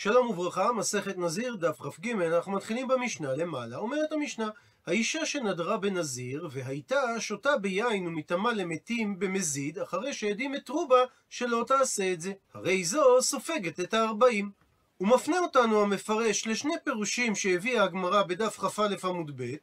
[0.00, 3.76] שלום וברכה, מסכת נזיר, דף כ"ג, אנחנו מתחילים במשנה למעלה.
[3.76, 4.50] אומרת המשנה,
[4.86, 10.96] האישה שנדרה בנזיר, והייתה שותה ביין ומטמאה למתים במזיד, אחרי שעדים התרו בה
[11.28, 12.32] שלא תעשה את זה.
[12.54, 14.50] הרי זו סופגת את הארבעים.
[14.96, 19.54] הוא מפנה אותנו המפרש לשני פירושים שהביאה הגמרא בדף כ"א עמוד ב',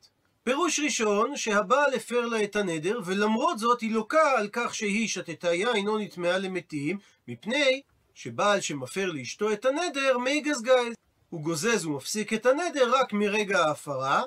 [0.43, 5.53] פירוש ראשון, שהבעל הפר לה את הנדר, ולמרות זאת היא לוקה על כך שהיא שתתה
[5.53, 6.97] יין או נטמעה למתים,
[7.27, 7.81] מפני
[8.15, 10.93] שבעל שמפר לאשתו את הנדר, מי גזגז.
[11.29, 14.23] הוא גוזז ומפסיק את הנדר רק מרגע ההפרה,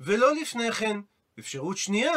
[0.00, 1.00] ולא לפני כן.
[1.38, 2.12] אפשרות שנייה,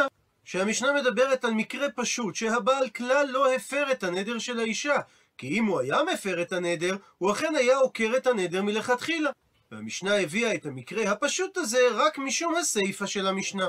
[0.45, 4.95] שהמשנה מדברת על מקרה פשוט, שהבעל כלל לא הפר את הנדר של האישה,
[5.37, 9.31] כי אם הוא היה מפר את הנדר, הוא אכן היה עוקר את הנדר מלכתחילה.
[9.71, 13.67] והמשנה הביאה את המקרה הפשוט הזה רק משום הסיפא של המשנה.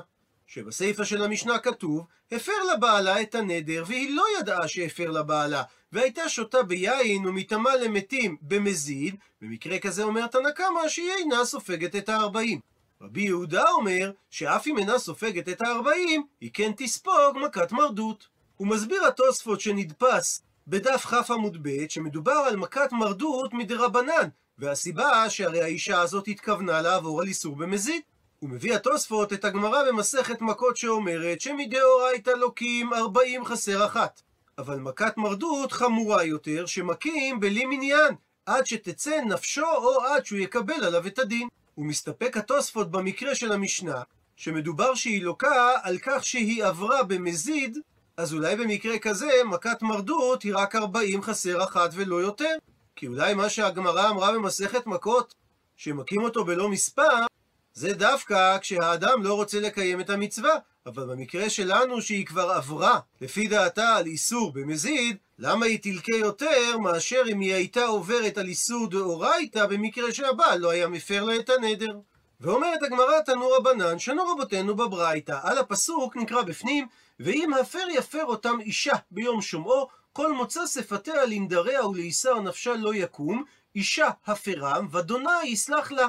[0.52, 6.62] שבסיפא של המשנה כתוב, הפר לבעלה את הנדר, והיא לא ידעה שהפר לבעלה, והייתה שותה
[6.62, 12.60] ביין ומטמאה למתים במזיד, במקרה כזה אומר תנא קמא שהיא אינה סופגת את הארבעים.
[13.00, 18.28] רבי יהודה אומר שאף אם אינה סופגת את הארבעים, היא כן תספוג מכת מרדות.
[18.56, 25.62] הוא מסביר התוספות שנדפס בדף כ עמוד ב' שמדובר על מכת מרדות מדרבנן, והסיבה שהרי
[25.62, 28.03] האישה הזאת התכוונה לעבור על איסור במזיד.
[28.41, 34.22] הוא מביא התוספות את הגמרא במסכת מכות שאומרת שמדאורייתא לוקים ארבעים חסר אחת.
[34.58, 38.14] אבל מכת מרדות חמורה יותר, שמכים בלי מניין,
[38.47, 41.48] עד שתצא נפשו או עד שהוא יקבל עליו את הדין.
[41.74, 44.02] הוא מסתפק התוספות במקרה של המשנה,
[44.36, 47.78] שמדובר שהיא לוקה על כך שהיא עברה במזיד,
[48.16, 52.54] אז אולי במקרה כזה מכת מרדות היא רק ארבעים חסר אחת ולא יותר.
[52.97, 55.34] כי אולי מה שהגמרא אמרה במסכת מכות,
[55.77, 57.27] שמכים אותו בלא מספר,
[57.74, 60.54] זה דווקא כשהאדם לא רוצה לקיים את המצווה.
[60.86, 66.78] אבל במקרה שלנו שהיא כבר עברה, לפי דעתה, על איסור במזיד, למה היא תלקה יותר
[66.78, 71.50] מאשר אם היא הייתה עוברת על איסור דאורייתא במקרה שהבעל לא היה מפר לה את
[71.50, 71.98] הנדר.
[72.41, 76.86] ואומרת הגמרא תנו רבנן, שנו רבותינו בברייתא, על הפסוק נקרא בפנים,
[77.20, 83.44] ואם הפר יפר אותם אישה ביום שומעו, כל מוצא שפתיה לנדריה ולאיסר נפשה לא יקום,
[83.75, 86.06] אישה הפרם, ודונה יסלח לה.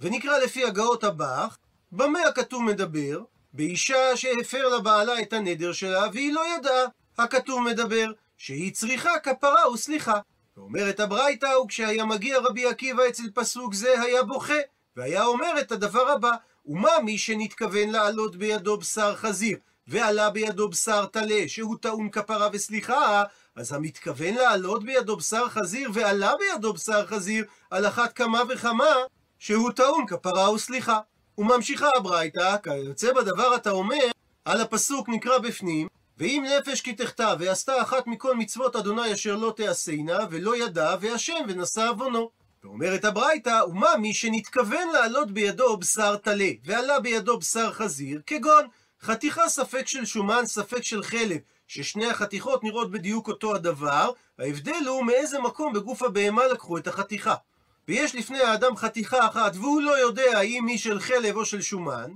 [0.00, 1.56] ונקרא לפי הגאות הבך,
[1.92, 3.20] במה הכתוב מדבר?
[3.52, 6.84] באישה שהפר לבעלה את הנדר שלה והיא לא ידעה.
[7.18, 10.20] הכתוב מדבר שהיא צריכה כפרה וסליחה.
[10.56, 14.54] ואומרת הברייתא, וכשהיה מגיע רבי עקיבא אצל פסוק זה היה בוכה,
[14.96, 16.32] והיה אומר את הדבר הבא,
[16.66, 23.22] ומה מי שנתכוון לעלות בידו בשר חזיר, ועלה בידו בשר טלה, שהוא טעון כפרה וסליחה,
[23.56, 28.94] אז המתכוון לעלות בידו בשר חזיר, ועלה בידו בשר חזיר, על אחת כמה וכמה,
[29.40, 30.98] שהוא טעון כפרה וסליחה.
[31.38, 34.10] וממשיכה הברייתא, כיוצא בדבר אתה אומר,
[34.44, 39.52] על הפסוק נקרא בפנים, ואם נפש כי תחטא ועשתה אחת מכל מצוות אדוני אשר לא
[39.56, 42.30] תעשינה, ולא ידע, והשם ונשא עוונו.
[42.64, 48.66] ואומרת הברייתא, ומה מי שנתכוון לעלות בידו בשר טלה, ועלה בידו בשר חזיר, כגון
[49.02, 55.04] חתיכה ספק של שומן, ספק של חלב, ששני החתיכות נראות בדיוק אותו הדבר, ההבדל הוא
[55.04, 57.34] מאיזה מקום בגוף הבהמה לקחו את החתיכה.
[57.90, 62.10] ויש לפני האדם חתיכה אחת, והוא לא יודע האם היא של חלב או של שומן,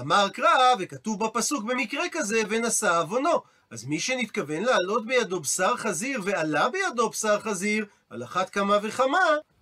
[0.00, 3.42] אמר קרא, וכתוב בפסוק במקרה כזה, ונשא עוונו.
[3.70, 9.18] אז מי שנתכוון לעלות בידו בשר חזיר, ועלה בידו בשר חזיר, על אחת כמה וכמה,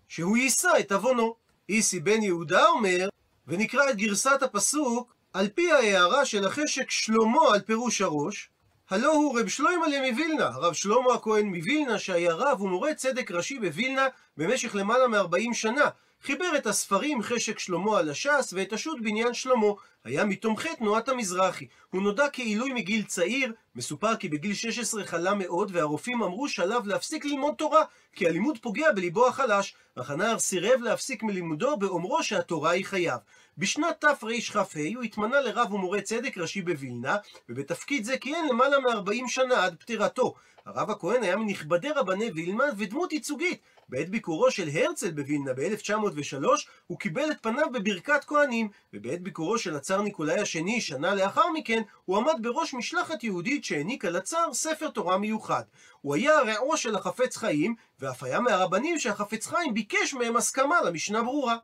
[0.08, 1.34] שהוא יישא את עוונו.
[1.68, 3.08] איסי בן יהודה אומר,
[3.46, 8.48] ונקרא את גרסת הפסוק, על פי ההערה של החשק שלמה על פירוש הראש,
[8.90, 14.06] הלא הוא רב שלוימלה מווילנה, הרב שלמה הכהן מווילנה, שהיה רב ומורה צדק ראשי בווילנה
[14.36, 15.88] במשך למעלה מ-40 שנה.
[16.22, 19.66] חיבר את הספרים חשק שלמה על הש"ס ואת השו"ת בניין שלמה.
[20.04, 21.66] היה מתומכי תנועת המזרחי.
[21.90, 27.24] הוא נודע כעילוי מגיל צעיר, מסופר כי בגיל 16 חלה מאוד, והרופאים אמרו שעליו להפסיק
[27.24, 29.74] ללמוד תורה, כי הלימוד פוגע בליבו החלש.
[29.94, 33.18] אך הנער סירב להפסיק מלימודו באומרו שהתורה היא חייו.
[33.58, 34.62] בשנת תרכ"ה
[34.94, 37.16] הוא התמנה לרב ומורה צדק ראשי בווילנה,
[37.48, 40.34] ובתפקיד זה כיהן למעלה מ-40 שנה עד פטירתו.
[40.66, 43.60] הרב הכהן היה מנכבדי רבני וילנה ודמות ייצוגית.
[43.88, 46.46] בעת ביקורו של הרצל בווילנה ב-1903,
[46.86, 51.82] הוא קיבל את פניו בברכת כהנים, ובעת ביקורו של הצאר ניקולאי השני, שנה לאחר מכן,
[52.04, 55.62] הוא עמד בראש משלחת יהודית שהעניקה לצאר ספר תורה מיוחד.
[56.00, 61.22] הוא היה רעו של החפץ חיים, ואף היה מהרבנים שהחפץ חיים ביקש מהם הסכמה למשנה
[61.22, 61.56] ברורה.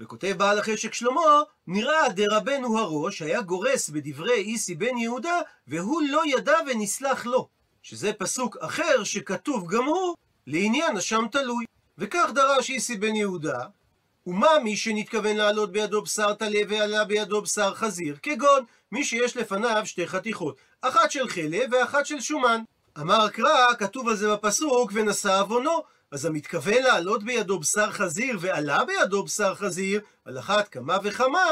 [0.00, 6.22] וכותב בעל החשק שלמה, נראה דרבנו הראש היה גורס בדברי איסי בן יהודה, והוא לא
[6.26, 7.48] ידע ונסלח לו.
[7.82, 10.16] שזה פסוק אחר שכתוב גם הוא
[10.46, 11.64] לעניין אשם תלוי.
[11.98, 13.58] וכך דרש איסי בן יהודה,
[14.26, 19.82] ומה מי שנתכוון לעלות בידו בשר טלה ועלה בידו בשר חזיר, כגון מי שיש לפניו
[19.84, 22.62] שתי חתיכות, אחת של חלב ואחת של שומן.
[23.00, 28.84] אמר קרא, כתוב על זה בפסוק, ונשא עוונו, אז המתכוון לעלות בידו בשר חזיר ועלה
[28.84, 31.44] בידו בשר חזיר, על אחת כמה וכמה,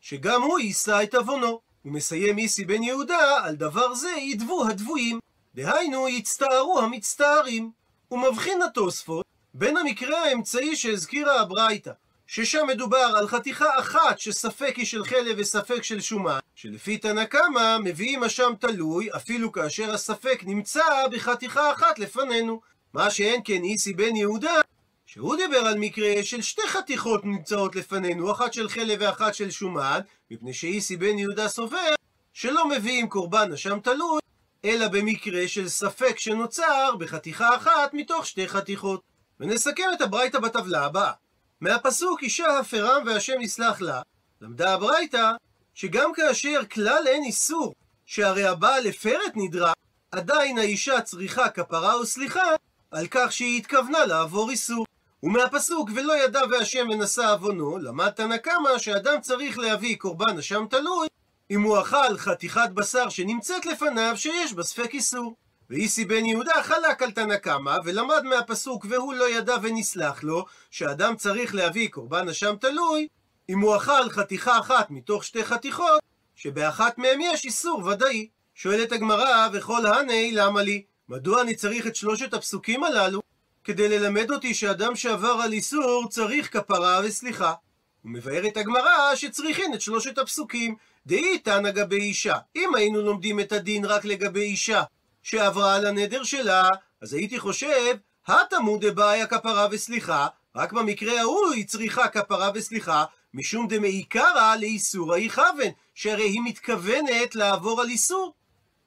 [0.00, 1.60] שגם הוא יישא את עוונו.
[1.82, 5.18] הוא מסיים איסי בן יהודה, על דבר זה ידבו הדבויים.
[5.54, 7.70] דהיינו, יצטערו המצטערים.
[8.08, 11.92] הוא מבחין התוספות בין המקרה האמצעי שהזכירה הברייתא,
[12.26, 17.78] ששם מדובר על חתיכה אחת שספק היא של חלב וספק של שומן, שלפי תנא קמא
[17.84, 22.60] מביאים אשם תלוי, אפילו כאשר הספק נמצא בחתיכה אחת לפנינו.
[22.98, 24.60] מה שאין כן איסי בן יהודה,
[25.06, 30.00] שהוא דיבר על מקרה של שתי חתיכות נמצאות לפנינו, אחת של חלב ואחת של שומן,
[30.30, 31.94] מפני שאיסי בן יהודה סובר
[32.32, 34.20] שלא מביאים קורבן אשם תלוי,
[34.64, 39.00] אלא במקרה של ספק שנוצר בחתיכה אחת מתוך שתי חתיכות.
[39.40, 41.12] ונסכם את הברייתא בטבלה הבאה.
[41.60, 44.02] מהפסוק אישה הפרם והשם יסלח לה,
[44.40, 45.30] למדה הברייתא
[45.74, 47.74] שגם כאשר כלל אין איסור,
[48.06, 49.72] שהרי הבעל הפר את נדרה,
[50.10, 52.42] עדיין האישה צריכה כפרה וסליחה
[52.90, 54.86] על כך שהיא התכוונה לעבור איסור.
[55.22, 61.08] ומהפסוק ולא ידע והשם ונשא עוונו, למד תנא קמא שאדם צריך להביא קורבן אשם תלוי
[61.50, 65.34] אם הוא אכל חתיכת בשר שנמצאת לפניו שיש בה ספק איסור.
[65.70, 71.16] ואיסי בן יהודה חלק על תנא קמא, ולמד מהפסוק והוא לא ידע ונסלח לו, שאדם
[71.16, 73.08] צריך להביא קורבן אשם תלוי,
[73.48, 76.00] אם הוא אכל חתיכה אחת מתוך שתי חתיכות,
[76.36, 78.28] שבאחת מהם יש איסור ודאי.
[78.54, 80.82] שואלת הגמרא, וכל הני למה לי?
[81.08, 83.20] מדוע אני צריך את שלושת הפסוקים הללו?
[83.64, 87.54] כדי ללמד אותי שאדם שעבר על איסור צריך כפרה וסליחה.
[88.02, 90.76] הוא מבאר את הגמרא שצריכין את שלושת הפסוקים.
[91.06, 92.36] דאי תנא גבי אישה.
[92.56, 94.82] אם היינו לומדים את הדין רק לגבי אישה
[95.22, 96.68] שעברה על הנדר שלה,
[97.02, 97.96] אז הייתי חושב,
[98.26, 100.26] התמוד דבעיה כפרה וסליחה,
[100.56, 107.80] רק במקרה ההוא היא צריכה כפרה וסליחה, משום דמעיקרא לאיסורא יכוון, שהרי היא מתכוונת לעבור
[107.80, 108.34] על איסור.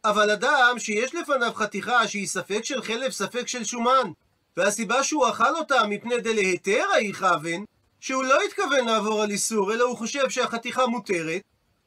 [0.06, 4.12] אבל אדם שיש לפניו חתיכה שהיא ספק של חלב, ספק של שומן,
[4.57, 7.65] והסיבה שהוא אכל אותה מפני דלהיתרא יכוון,
[8.00, 11.42] שהוא לא התכוון לעבור על איסור, אלא הוא חושב שהחתיכה מותרת,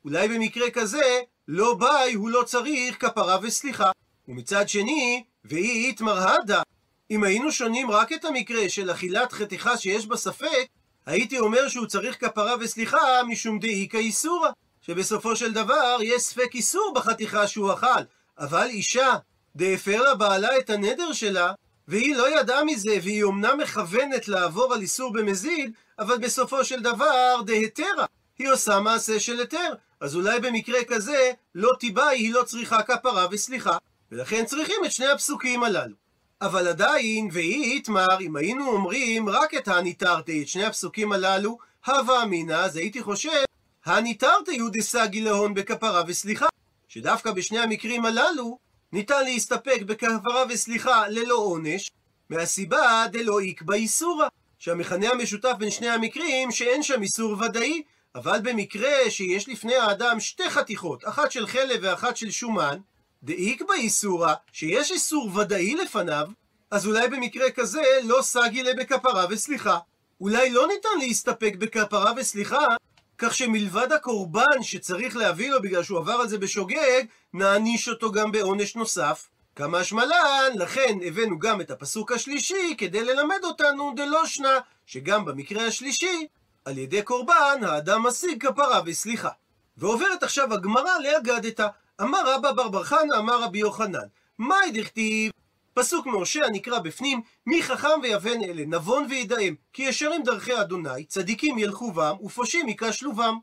[0.04, 3.90] אולי במקרה כזה, לא ביי, הוא לא צריך כפרה וסליחה.
[4.28, 6.62] ומצד שני, והיא איתמר הדה,
[7.10, 10.66] אם היינו שונים רק את המקרה של אכילת חתיכה שיש בה ספק,
[11.06, 14.48] הייתי אומר שהוא צריך כפרה וסליחה משום דאיכא איסורא,
[14.86, 18.02] שבסופו של דבר יש ספק איסור בחתיכה שהוא אכל,
[18.38, 19.14] אבל אישה
[19.56, 21.52] דהפר לה בעלה את הנדר שלה,
[21.88, 27.40] והיא לא ידעה מזה, והיא אומנם מכוונת לעבור על איסור במזיד, אבל בסופו של דבר
[27.46, 28.06] דהתרה,
[28.38, 33.26] היא עושה מעשה של היתר, אז אולי במקרה כזה לא תיבאי, היא לא צריכה כפרה
[33.30, 33.78] וסליחה,
[34.12, 35.94] ולכן צריכים את שני הפסוקים הללו.
[36.40, 42.22] אבל עדיין, והיא איתמר, אם היינו אומרים רק את הניתרתי, את שני הפסוקים הללו, הווה
[42.22, 43.44] אמינא, אז הייתי חושב,
[43.84, 46.46] הניתרתי הוא דסגי להון בכפרה וסליחה.
[46.88, 48.58] שדווקא בשני המקרים הללו,
[48.92, 51.90] ניתן להסתפק בכפרה וסליחה ללא עונש,
[52.30, 54.26] מהסיבה דלא איקבא איסורא,
[54.58, 57.82] שהמכנה המשותף בין שני המקרים שאין שם איסור ודאי,
[58.14, 62.78] אבל במקרה שיש לפני האדם שתי חתיכות, אחת של חלב ואחת של שומן,
[63.22, 66.26] דאיקבא איסורא, שיש איסור ודאי לפניו,
[66.70, 69.78] אז אולי במקרה כזה לא סגי לה בכפרה וסליחה.
[70.20, 72.66] אולי לא ניתן להסתפק בכפרה וסליחה,
[73.18, 77.02] כך שמלבד הקורבן שצריך להביא לו בגלל שהוא עבר על זה בשוגג,
[77.32, 79.28] נעניש אותו גם בעונש נוסף.
[79.56, 85.66] כמה שמלן, לכן הבאנו גם את הפסוק השלישי כדי ללמד אותנו דלא שנה, שגם במקרה
[85.66, 86.26] השלישי,
[86.64, 89.30] על ידי קורבן האדם משיג כפרה וסליחה.
[89.76, 91.66] ועוברת עכשיו הגמרא לאגדתא.
[92.00, 94.06] אמר רבא בר בר חנא, אמר רבי יוחנן,
[94.38, 95.32] מאי דכתיב?
[95.74, 101.58] פסוק מהושע נקרא בפנים, מי חכם ויבן אלה, נבון וידעם, כי ישרים דרכי אדוני, צדיקים
[101.58, 103.34] ילכו בם, ופושעים ייכשלו בם.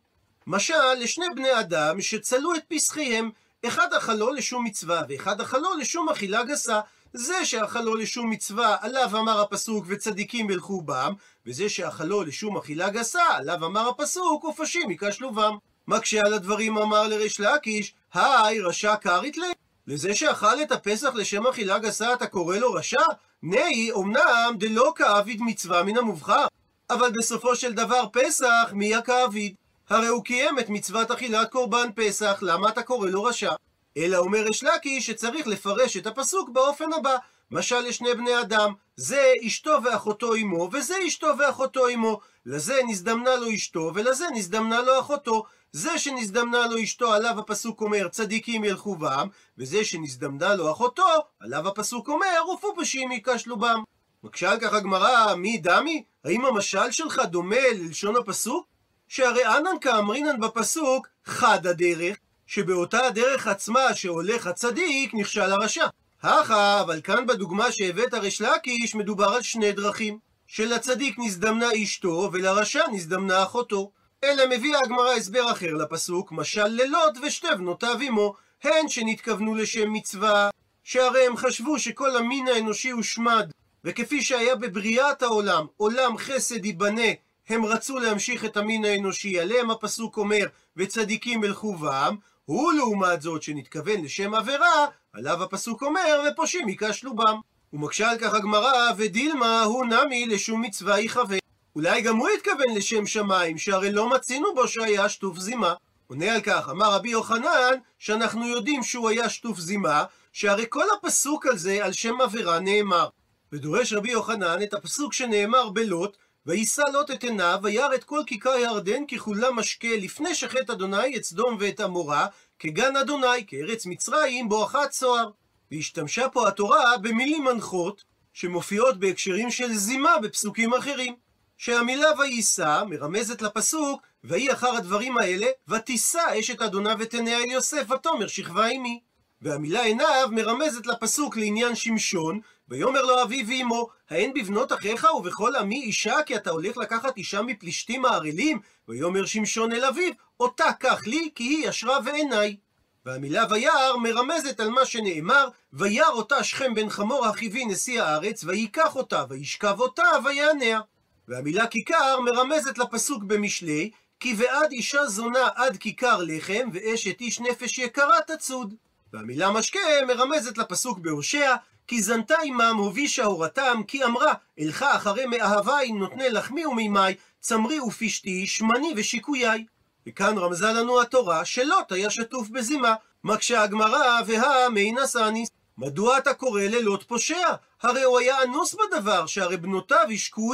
[0.47, 3.29] משל לשני בני אדם שצלו את פסחיהם,
[3.65, 6.79] אחד אכלו לשום מצווה, ואחד אכלו לשום אכילה גסה.
[7.13, 11.13] זה שאכלו לשום מצווה, עליו אמר הפסוק וצדיקים ילכו בם,
[11.45, 15.57] וזה שאכלו לשום אכילה גסה, עליו אמר הפסוק ופשים ייכשלו בם.
[15.87, 19.51] מקשה על הדברים אמר לריש לקיש, היי רשע קרית לי?
[19.87, 23.01] לזה שאכל את הפסח לשם אכילה גסה אתה קורא לו רשע?
[23.43, 26.45] נאי, אמנם דלא כאביד מצווה מן המובחר.
[26.89, 29.55] אבל בסופו של דבר פסח, מי הכאביד?
[29.89, 33.51] הרי הוא קיים את מצוות אכילת קורבן פסח, למה אתה קורא לו רשע?
[33.97, 37.15] אלא אומר יש לקי שצריך לפרש את הפסוק באופן הבא
[37.51, 42.19] משל לשני בני אדם, זה אשתו ואחותו אמו, וזה אשתו ואחותו אמו.
[42.45, 45.43] לזה נזדמנה לו אשתו, ולזה נזדמנה לו אחותו.
[45.73, 51.07] זה שנזדמנה לו אשתו, עליו הפסוק אומר, צדיקים ילכו בם, וזה שנזדמנה לו אחותו,
[51.39, 53.83] עליו הפסוק אומר, ופופשים ייכשלו בם.
[54.23, 56.03] מקשה על כך הגמרא, מי דמי?
[56.25, 58.67] האם המשל שלך דומה ללשון הפסוק?
[59.07, 65.85] שהרי אנן כאמרינן בפסוק, חד הדרך, שבאותה הדרך עצמה שהולך הצדיק, נכשל הרשע.
[66.23, 70.19] הכה, אבל כאן בדוגמה שהבאת ריש לקיש מדובר על שני דרכים.
[70.47, 73.91] שלצדיק נזדמנה אשתו ולרשע נזדמנה אחותו.
[74.23, 80.49] אלא מביאה הגמרא הסבר אחר לפסוק, משל לילות ושתי בנותיו עמו, הן שנתכוונו לשם מצווה,
[80.83, 83.51] שהרי הם חשבו שכל המין האנושי הושמד,
[83.83, 87.11] וכפי שהיה בבריאת העולם, עולם חסד ייבנה,
[87.49, 90.45] הם רצו להמשיך את המין האנושי, עליהם הפסוק אומר,
[90.77, 97.35] וצדיקים ילכו בם, הוא לעומת זאת שנתכוון לשם עבירה, עליו הפסוק אומר, ופושעים ייכשלו בם.
[97.73, 101.40] ומקשה על כך הגמרא, ודילמה הוא נמי לשום מצווה יכוון.
[101.75, 105.73] אולי גם הוא התכוון לשם שמיים, שהרי לא מצינו בו שהיה שטוף זימה.
[106.07, 111.45] עונה על כך, אמר רבי יוחנן, שאנחנו יודעים שהוא היה שטוף זימה, שהרי כל הפסוק
[111.45, 113.07] על זה, על שם עבירה, נאמר.
[113.51, 118.57] ודורש רבי יוחנן את הפסוק שנאמר בלוט, ויישא לוט את עיניו, וירא את כל כיכר
[118.57, 122.27] ירדן ככולה משקה, לפני שחטא אדוני את סדום ואת עמורה,
[122.59, 125.29] כגן אדוני, כארץ מצרים, בואכה צוהר.
[125.71, 131.15] והשתמשה פה התורה במילים מנחות, שמופיעות בהקשרים של זימה בפסוקים אחרים.
[131.63, 137.91] שהמילה ויישא מרמזת לפסוק, ויהי אחר הדברים האלה, ותישא אשת אדוניו את עיניה אל יוסף,
[137.91, 138.99] ותאמר שכבה עמי.
[139.41, 142.39] והמילה עיניו מרמזת לפסוק לעניין שמשון,
[142.69, 147.41] ויאמר לו אבי ואמו, האין בבנות אחיך ובכל עמי אישה, כי אתה הולך לקחת אישה
[147.41, 148.59] מפלישתים הערלים?
[148.87, 152.57] ויאמר שמשון אל אביו, אותה קח לי, כי היא ישרה ועיניי.
[153.05, 158.95] והמילה וירא מרמזת על מה שנאמר, וירא אותה שכם בן חמור החיבי נשיא הארץ, וייקח
[158.95, 160.79] אותה, וישכב אותה, ויעניה.
[161.27, 167.77] והמילה כיכר מרמזת לפסוק במשלי, כי ועד אישה זונה עד כיכר לחם, ואשת איש נפש
[167.77, 168.73] יקרה תצוד.
[169.13, 171.55] והמילה משקה מרמזת לפסוק בהושע,
[171.87, 178.47] כי זנתה עמם הובישה הורתם, כי אמרה, אלך אחרי מאהבי נותני לחמי ומימי, צמרי ופשתי,
[178.47, 179.65] שמני ושיקויי.
[180.07, 182.95] וכאן רמזה לנו התורה שלוט היה שטוף בזימה.
[183.23, 184.69] מקשה הגמרא, והא
[185.03, 185.49] נשאניס.
[185.77, 187.47] מדוע אתה קורא ללוט פושע?
[187.81, 190.05] הרי הוא היה אנוס בדבר, שהרי בנותיו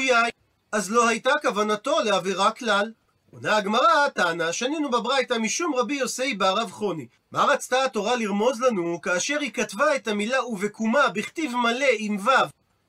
[0.01, 0.29] יין.
[0.71, 2.91] אז לא הייתה כוונתו לעבירה כלל.
[3.31, 7.07] עונה הגמרא, טענה, שנינו בברייתא משום רבי יוסי ברב חוני.
[7.31, 12.29] מה רצתה התורה לרמוז לנו כאשר היא כתבה את המילה ובקומה בכתיב מלא עם ו',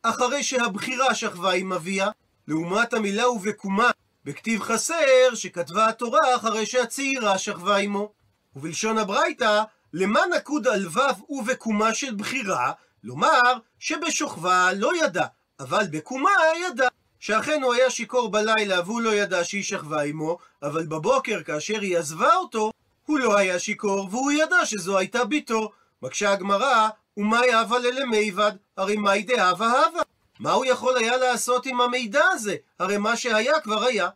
[0.02, 2.10] אחרי שהבחירה שכבה עם אביה,
[2.48, 3.90] לעומת המילה ובקומה
[4.24, 8.12] בכתיב חסר שכתבה התורה אחרי שהצעירה שכבה עמו.
[8.56, 12.72] ובלשון הברייתא, למה נקוד על ו' ובקומה של בחירה?
[13.04, 15.26] לומר שבשוכבה לא ידע,
[15.60, 16.30] אבל בקומה
[16.66, 16.88] ידע.
[17.20, 21.98] שאכן הוא היה שיכור בלילה והוא לא ידע שהיא שכבה עמו, אבל בבוקר כאשר היא
[21.98, 22.70] עזבה אותו,
[23.06, 25.70] הוא לא היה שיכור והוא ידע שזו הייתה בתו.
[26.02, 28.52] מקשה הגמרא, ומאי הווה ללמיבד?
[28.76, 30.02] הרי מאי דהווה הווה.
[30.40, 32.56] מה הוא יכול היה לעשות עם המידע הזה?
[32.78, 34.08] הרי מה שהיה כבר היה.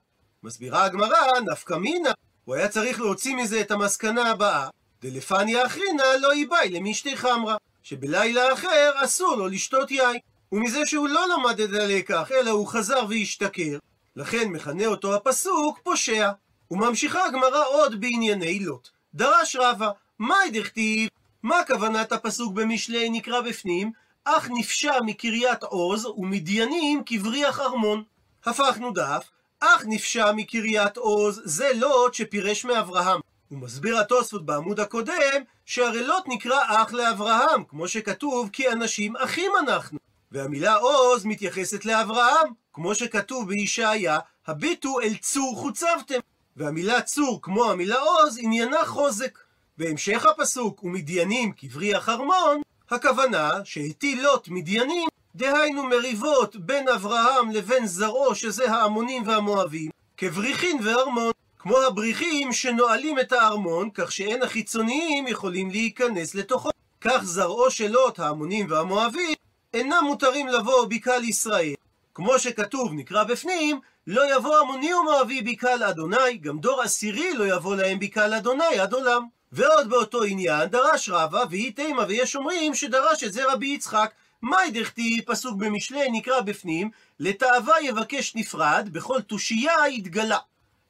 [0.42, 2.10] מסבירה הגמרא, נפקא מינה.
[2.44, 4.68] הוא היה צריך להוציא מזה את המסקנה הבאה,
[5.02, 10.18] דלפניה אחרינה לא איבאי למשתי חמרה, שבלילה אחר אסור לו לשתות יין.
[10.52, 13.78] ומזה שהוא לא למד את הלקח, אלא הוא חזר והשתכר,
[14.16, 16.30] לכן מכנה אותו הפסוק פושע.
[16.70, 18.88] וממשיכה הגמרא עוד בענייני לוט.
[19.14, 21.08] דרש רבא, מאי דכתיב?
[21.42, 23.92] מה כוונת הפסוק במשלי נקרא בפנים?
[24.24, 28.02] אך נפשע מקריית עוז ומדיינים כבריח ארמון.
[28.44, 29.28] הפכנו דף,
[29.60, 33.20] אך נפשע מקריית עוז, זה לוט שפירש מאברהם.
[33.48, 39.52] הוא מסביר התוספות בעמוד הקודם, שהרי לוט נקרא אח לאברהם, כמו שכתוב, כי אנשים אחים
[39.58, 39.98] אנחנו.
[40.32, 46.18] והמילה עוז מתייחסת לאברהם, כמו שכתוב בישעיה, הביטו אל צור חוצבתם.
[46.56, 49.38] והמילה צור, כמו המילה עוז, עניינה חוזק.
[49.78, 52.60] בהמשך הפסוק, ומדיינים כבריח ארמון,
[52.90, 61.32] הכוונה שהטיל לוט מדיינים, דהיינו מריבות בין אברהם לבין זרעו, שזה העמונים והמואבים, כבריחין וארמון.
[61.58, 66.70] כמו הבריחים שנועלים את הארמון, כך שאין החיצוניים יכולים להיכנס לתוכו.
[67.00, 69.34] כך זרעו של לוט, העמונים והמואבים,
[69.74, 71.74] אינם מותרים לבוא בקהל ישראל.
[72.14, 77.76] כמו שכתוב, נקרא בפנים, לא יבוא עמוני ומואבי בקהל אדוני, גם דור עשירי לא יבוא
[77.76, 79.26] להם בקהל אדוני עד עולם.
[79.52, 84.12] ועוד באותו עניין דרש רבא, והיא תימה, ויש אומרים שדרש את זה רבי יצחק.
[84.42, 90.38] מאי דכתיב, פסוק במשלי, נקרא בפנים, לתאווה יבקש נפרד, בכל תושייה יתגלה.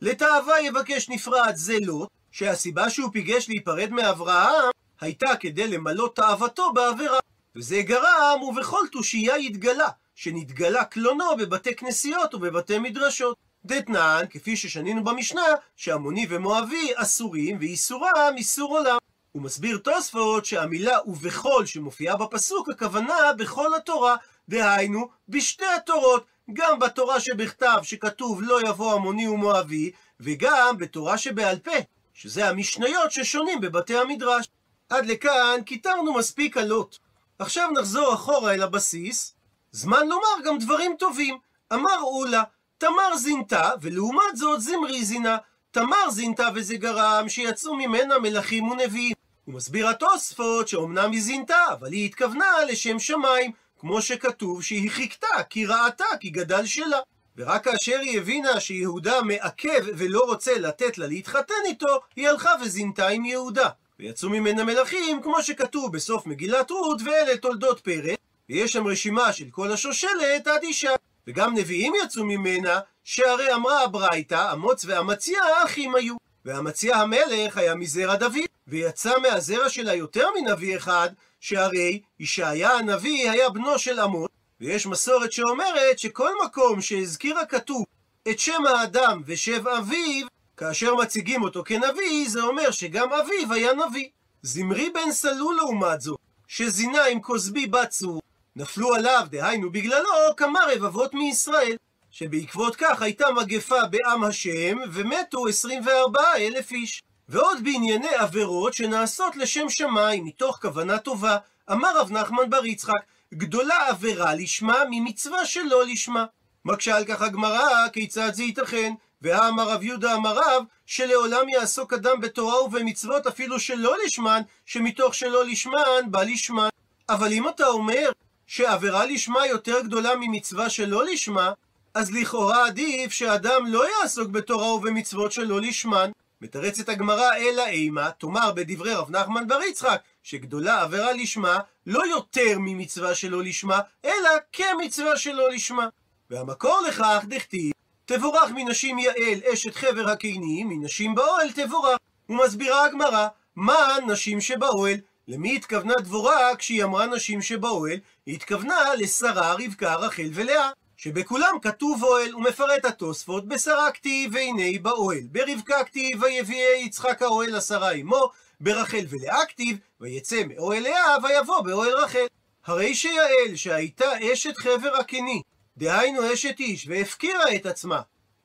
[0.00, 4.70] לתאווה יבקש נפרד זה לוט, שהסיבה שהוא פיגש להיפרד מאברהם,
[5.00, 7.18] הייתה כדי למלא תאוותו בעבירה.
[7.56, 13.36] וזה גרם, ובכל תושייה יתגלה, שנתגלה קלונו בבתי כנסיות ובבתי מדרשות.
[13.64, 18.98] דתנן, כפי ששנינו במשנה, שעמוני ומואבי אסורים, ואיסורם איסור עולם.
[19.32, 24.16] הוא מסביר תוספות שהמילה ובכל שמופיעה בפסוק, הכוונה בכל התורה,
[24.48, 29.90] דהיינו, בשתי התורות, גם בתורה שבכתב שכתוב לא יבוא עמוני ומואבי,
[30.20, 31.76] וגם בתורה שבעל פה,
[32.14, 34.46] שזה המשניות ששונים בבתי המדרש.
[34.88, 36.98] עד לכאן קיטרנו מספיק עלות.
[37.42, 39.34] עכשיו נחזור אחורה אל הבסיס.
[39.72, 41.38] זמן לומר גם דברים טובים.
[41.72, 42.42] אמר אולה,
[42.78, 45.36] תמר זינתה, ולעומת זאת זמרי זינה.
[45.70, 49.14] תמר זינתה וזה גרם שיצאו ממנה מלכים ונביאים.
[49.44, 55.42] הוא מסביר התוספות שאומנם היא זינתה, אבל היא התכוונה לשם שמיים, כמו שכתוב שהיא חיכתה,
[55.50, 56.98] כי ראתה, כי גדל שלה.
[57.36, 63.08] ורק כאשר היא הבינה שיהודה מעכב ולא רוצה לתת לה להתחתן איתו, היא הלכה וזינתה
[63.08, 63.68] עם יהודה.
[64.02, 68.18] ויצאו ממנה מלכים, כמו שכתוב בסוף מגילת רות, ואלה תולדות פרק,
[68.48, 70.90] ויש שם רשימה של כל השושלת עד אישה.
[71.26, 76.14] וגם נביאים יצאו ממנה, שהרי אמרה הברייתא, אמוץ ואמציה אחים היו.
[76.44, 81.08] ואמציה המלך היה מזרע דוד, ויצא מהזרע שלה יותר מנביא אחד,
[81.40, 84.30] שהרי ישעיה הנביא היה בנו של אמוץ,
[84.60, 87.84] ויש מסורת שאומרת שכל מקום שהזכיר הכתוב
[88.30, 94.08] את שם האדם ושם אביו, כאשר מציגים אותו כנביא, זה אומר שגם אביו היה נביא.
[94.42, 96.18] זמרי בן סלול לעומת זאת,
[96.48, 98.22] שזינה עם כוסבי בת צור,
[98.56, 101.76] נפלו עליו, דהיינו בגללו, כמה רבבות מישראל.
[102.10, 107.02] שבעקבות כך הייתה מגפה בעם השם, ומתו 24 אלף איש.
[107.28, 111.36] ועוד בענייני עבירות שנעשות לשם שמיים, מתוך כוונה טובה,
[111.72, 113.02] אמר רב נחמן בר יצחק,
[113.34, 116.24] גדולה עבירה לשמה ממצווה שלא לשמה.
[116.64, 118.92] מקשה על כך הגמרא, כיצד זה ייתכן?
[119.22, 125.44] והאמר רב יהודה אמר רב, שלעולם יעסוק אדם בתורה ובמצוות אפילו שלא לשמן, שמתוך שלא
[125.44, 126.68] לשמן בא לשמן.
[127.08, 128.10] אבל אם אתה אומר
[128.46, 131.52] שעבירה לשמה יותר גדולה ממצווה שלא לשמה,
[131.94, 136.10] אז לכאורה עדיף שאדם לא יעסוק בתורה ובמצוות שלא לשמן.
[136.40, 142.58] מתרצת הגמרא אלא אימה, תאמר בדברי רב נחמן בר יצחק, שגדולה עבירה לשמה לא יותר
[142.58, 145.88] ממצווה שלא לשמה, אלא כמצווה שלא לשמה.
[146.30, 147.72] והמקור לכך דכתיב,
[148.06, 151.98] תבורך מנשים יעל אשת חבר הקינים, מנשים באוהל תבורך.
[152.28, 154.96] ומסבירה הגמרא, מה נשים שבאוהל?
[155.28, 157.98] למי התכוונה דבורה כשהיא אמרה נשים שבאוהל?
[158.26, 160.70] היא התכוונה לשרה, רבקה, רחל ולאה.
[160.96, 167.92] שבכולם כתוב אוהל, ומפרט התוספות, בשרה כתיב והנה באוהל, ברבקה כתיב ויביאי יצחק האוהל לשרה
[167.92, 172.26] עמו, ברחל ולאה כתיב ויצא מאוהל לאה ויבוא באוהל רחל.
[172.66, 175.42] הרי שיעל שהייתה אשת חבר הקני,
[175.76, 178.00] דהיינו אשת איש, והפקירה את עצמה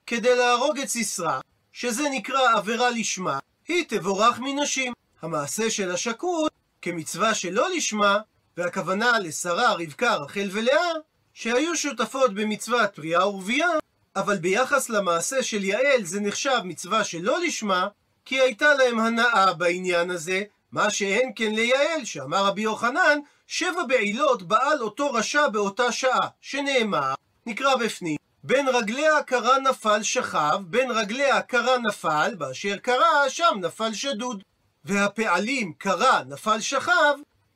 [0.08, 1.40] כדי להרוג את סיסרא,
[1.72, 4.94] שזה נקרא עבירה לשמה, היא תבורך מנשים.
[5.22, 8.20] המעשה של השקות, כמצווה שלא לשמה,
[8.58, 10.92] והכוונה לשרה, רבקה, רחל ולאה,
[11.34, 13.70] שהיו שותפות במצוות פריאה ורבייה,
[14.16, 17.88] אבל ביחס למעשה של יעל זה נחשב מצווה שלא לשמה,
[18.26, 24.44] כי הייתה להם הנאה בעניין הזה, מה שאין כן ליעל, שאמר רבי יוחנן, שבע בעילות
[24.44, 27.14] בעל אותו רשע באותה שעה, שנאמר,
[27.46, 33.94] נקרא בפנים, בין רגליה קרה נפל שכב, בין רגליה קרה נפל, באשר קרה, שם נפל
[33.94, 34.44] שדוד.
[34.86, 37.14] והפעלים קרה נפל שכב,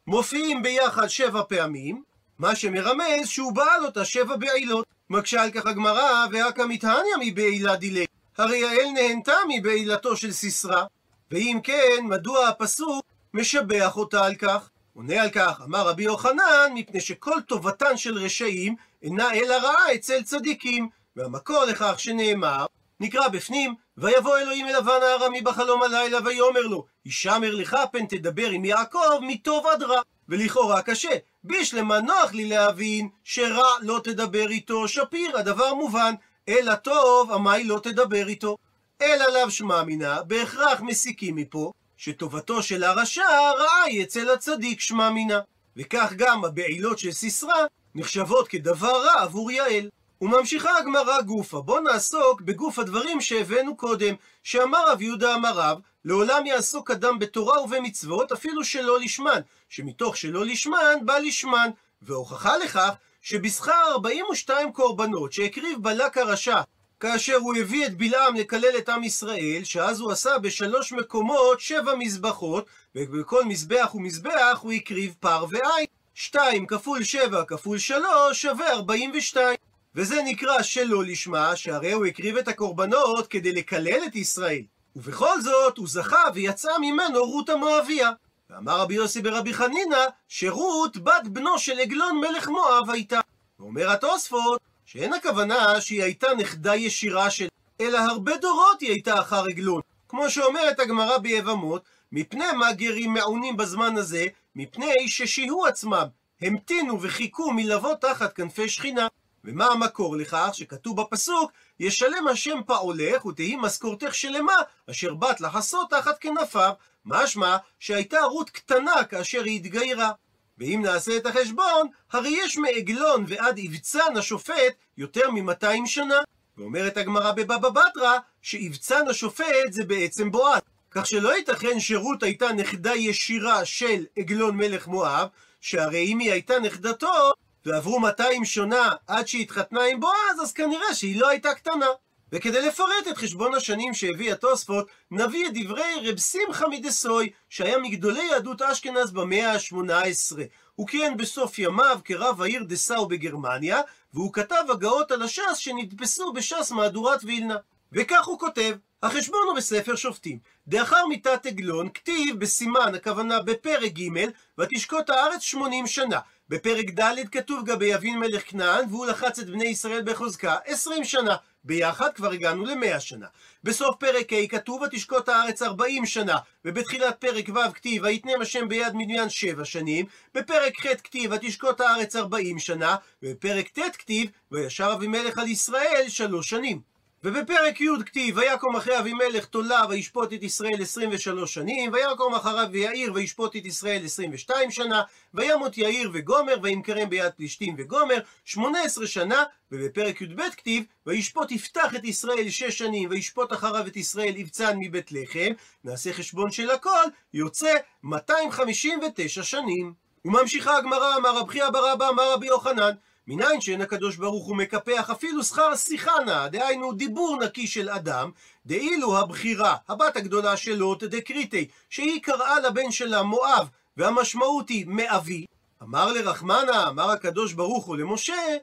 [0.08, 2.04] מופיעים ביחד שבע פעמים,
[2.40, 4.86] מה שמרמז שהוא בעל אותה שבע בעילות.
[5.10, 8.06] מקשה על כך הגמרא, והקא מתהניה מבעילה דילי.
[8.38, 10.84] הרי יעל נהנתה מבעילתו של סיסרא,
[11.32, 14.70] ואם כן, מדוע הפסוק משבח אותה על כך?
[14.94, 20.24] עונה על כך, אמר רבי יוחנן, מפני שכל טובתן של רשעים אינה אלא רעה אצל
[20.24, 22.66] צדיקים, והמקור לכך שנאמר,
[23.00, 28.50] נקרא בפנים, ויבוא אלוהים אל לבן הארמי בחלום הלילה, ויאמר לו, הישמר לך פן תדבר
[28.50, 30.02] עם יעקב מטוב עד רע.
[30.30, 36.14] ולכאורה קשה, בישלמה נוח לי להבין שרע לא תדבר איתו, שפיר, הדבר מובן,
[36.50, 38.58] אלא טוב, עמי לא תדבר איתו.
[39.02, 41.72] אלא לאו שמע מינה, בהכרח מסיקים מפה,
[42.04, 45.40] שטובתו של הרשע רעה היא אצל הצדיק שמע מינה.
[45.78, 49.90] וכך גם הבעילות של סיסרא נחשבות כדבר רע עבור יעל.
[50.22, 56.46] וממשיכה הגמרא גופה, בוא נעסוק בגוף הדברים שהבאנו קודם, שאמר רב יהודה אמר רב, לעולם
[56.46, 61.70] יעסוק אדם בתורה ובמצוות אפילו שלא לשמן, שמתוך שלא לשמן בא לשמן,
[62.02, 66.62] והוכחה לכך שבשכר 42 קורבנות שהקריב בלק הרשע
[67.02, 71.96] כאשר הוא הביא את בלעם לקלל את עם ישראל, שאז הוא עשה בשלוש מקומות שבע
[71.96, 75.86] מזבחות, ובכל מזבח ומזבח הוא הקריב פר ועין.
[76.14, 79.58] שתיים כפול שבע כפול שלוש שווה ארבעים ושתיים.
[79.96, 84.62] וזה נקרא שלא לשמה, שהרי הוא הקריב את הקורבנות כדי לקלל את ישראל.
[84.96, 88.12] ובכל זאת, הוא זכה ויצאה ממנו רות המואביה.
[88.50, 93.20] ואמר רבי יוסי ברבי חנינא, שרות בת בנו של עגלון מלך מואב הייתה.
[93.60, 97.48] ואומר התוספות, שאין הכוונה שהיא הייתה נכדה ישירה של,
[97.82, 99.82] אלא הרבה דורות היא הייתה אחר עגלון.
[100.10, 104.26] כמו שאומרת הגמרא ביבמות, מפני מה גרים מעונים בזמן הזה?
[104.56, 106.08] מפני ששיהו עצמם,
[106.42, 109.08] המתינו וחיכו מלבוא תחת כנפי שכינה.
[109.44, 110.50] ומה המקור לכך?
[110.54, 114.56] שכתוב בפסוק, ישלם השם פעולך ותהי משכורתך שלמה,
[114.90, 116.74] אשר באת לחסות תחת כנפיו.
[117.06, 120.12] משמע שהייתה רות קטנה כאשר היא התגיירה.
[120.62, 126.19] ואם נעשה את החשבון, הרי יש מעגלון ועד אבצן השופט יותר מ-200 שנה.
[126.58, 130.62] ואומרת הגמרא בבבא בתרא, שאבצן השופט זה בעצם בועז.
[130.91, 135.28] כך שלא ייתכן שרות הייתה נכדה ישירה של עגלון מלך מואב,
[135.62, 137.32] שהרי אם היא הייתה נכדתו,
[137.65, 141.88] ועברו 200 שנה עד שהיא התחתנה עם בועז, אז כנראה שהיא לא הייתה קטנה.
[142.34, 148.24] וכדי לפרט את חשבון השנים שהביא התוספות, נביא את דברי רב שמחה מדסוי, שהיה מגדולי
[148.24, 150.38] יהדות אשכנז במאה ה-18.
[150.76, 153.82] הוא כיהן בסוף ימיו כרב העיר דסאו בגרמניה,
[154.13, 157.56] והוא כתב הגאות על הש"ס שנדפסו בש"ס מהדורת וילנה.
[157.91, 160.39] וכך הוא כותב, החשבון הוא בספר שופטים.
[160.67, 164.10] דאחר מיתת עגלון, כתיב בסימן, הכוונה בפרק ג',
[164.58, 166.20] ותשקוט הארץ שמונים שנה.
[166.50, 171.36] בפרק ד' כתוב גבי יבין מלך כנען, והוא לחץ את בני ישראל בחוזקה עשרים שנה.
[171.63, 173.28] ביחד כבר הגענו למאה שנה.
[173.63, 178.93] בסוף פרק ה' כתוב ותשקוט הארץ ארבעים שנה, ובתחילת פרק ו' כתיב ויתנם השם ביד
[178.95, 185.38] מדיין שבע שנים, בפרק ח' כתיב ותשקוט הארץ ארבעים שנה, ובפרק ט' כתיב וישר אבימלך
[185.38, 186.91] על ישראל שלוש שנים.
[187.24, 193.14] ובפרק י' כתיב, ויקום אחרי אבימלך תולה וישפוט את ישראל 23 שנים, ויקום אחריו ויעיר
[193.14, 195.02] וישפוט את ישראל 22 שנה,
[195.34, 202.04] וימות יאיר וגומר, וימכרם ביד פלישתים וגומר, 18 שנה, ובפרק י"ב כתיב, וישפוט יפתח את
[202.04, 205.54] ישראל שש שנים, וישפוט אחריו את ישראל יבצן מבית לחם,
[205.84, 209.94] נעשה חשבון של הכל, יוצא 259 שנים.
[210.26, 212.92] וממשיכה הגמרא, אמר רבי אבא רבא, אמר רבי יוחנן,
[213.28, 218.32] מניין שאין הקדוש ברוך הוא מקפח אפילו שכר שיחה נא, דהיינו דיבור נקי של אדם,
[218.66, 225.46] דאילו הבחירה, הבת הגדולה של לוט דקריטי, שהיא קראה לבן שלה מואב, והמשמעות היא מאבי,
[225.84, 228.58] אמר לרחמנה, אמר הקדוש ברוך הוא למשה,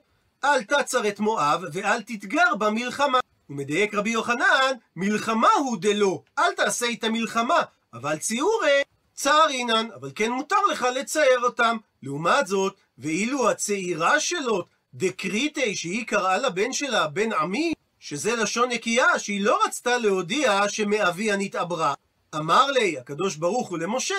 [0.44, 3.18] אל תצר את מואב ואל תתגר במלחמה.
[3.50, 7.62] ומדייק רבי יוחנן, מלחמה הוא דלא, אל תעשה איתה מלחמה,
[7.94, 8.82] אבל ציורי
[9.14, 11.76] צער אינן, אבל כן מותר לך לצייר אותם.
[12.02, 19.18] לעומת זאת, ואילו הצעירה שלו, דקריטי, שהיא קראה לבן שלה בן עמי, שזה לשון נקייה,
[19.18, 21.94] שהיא לא רצתה להודיע שמאביה נתעברה.
[22.34, 24.14] אמר לי הקדוש ברוך הוא למשה,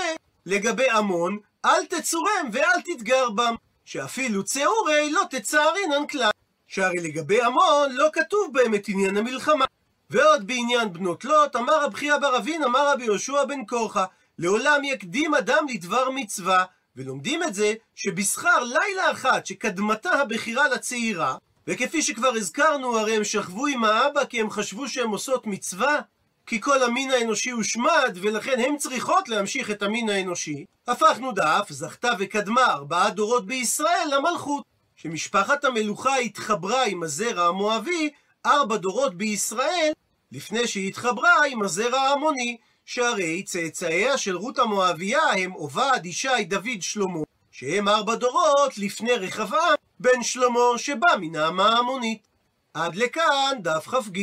[0.45, 6.29] לגבי עמון, אל תצורם ואל תתגר בם, שאפילו צעורי לא תצערינן כלל.
[6.67, 9.65] שהרי לגבי עמון לא כתוב בהם את עניין המלחמה.
[10.09, 14.05] ועוד בעניין בנות לוט, אמר רב חייא בר אבין, אמר רבי יהושע בן קורחה,
[14.37, 16.65] לעולם יקדים אדם לדבר מצווה,
[16.95, 21.36] ולומדים את זה שבשכר לילה אחת שקדמתה הבחירה לצעירה,
[21.67, 25.99] וכפי שכבר הזכרנו, הרי הם שכבו עם האבא כי הם חשבו שהן עושות מצווה,
[26.45, 30.65] כי כל המין האנושי הושמד, ולכן הן צריכות להמשיך את המין האנושי.
[30.88, 34.63] הפכנו דף, זכתה וקדמה ארבעה דורות בישראל למלכות.
[34.95, 38.10] שמשפחת המלוכה התחברה עם הזרע המואבי
[38.45, 39.91] ארבע דורות בישראל,
[40.32, 42.58] לפני שהיא התחברה עם הזרע ההמוני.
[42.91, 47.19] שהרי צאצאיה של רות המואביה הם עובד, ישי, דוד, שלמה,
[47.52, 52.28] שהם ארבע דורות לפני רחבעם בן שלמה שבא מן העמה המונית.
[52.73, 54.19] עד לכאן דף כ"ג.